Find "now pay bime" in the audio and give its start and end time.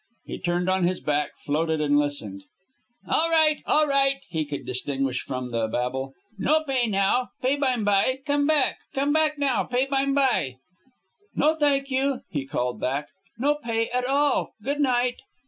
6.87-7.83, 9.37-10.15